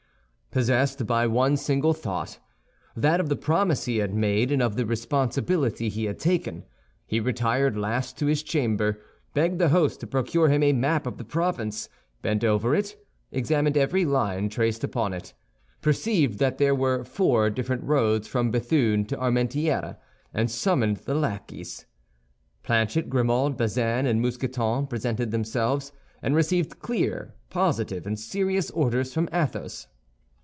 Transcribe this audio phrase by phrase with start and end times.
[0.53, 5.87] Possessed by one single thought—that of the promise he had made, and of the responsibility
[5.87, 8.99] he had taken—he retired last to his chamber,
[9.33, 11.87] begged the host to procure him a map of the province,
[12.21, 12.97] bent over it,
[13.31, 15.33] examined every line traced upon it,
[15.81, 19.95] perceived that there were four different roads from Béthune to Armentières,
[20.33, 21.85] and summoned the lackeys.
[22.61, 29.29] Planchet, Grimaud, Bazin, and Mousqueton presented themselves, and received clear, positive, and serious orders from
[29.31, 29.87] Athos.